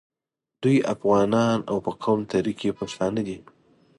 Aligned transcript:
دوی 0.63 0.77
افغانان 0.93 1.59
او 1.69 1.77
په 1.85 1.91
قوم 2.03 2.19
تره 2.31 2.51
کي 2.59 2.69
پښتانه 2.79 3.21
دي. 3.27 3.37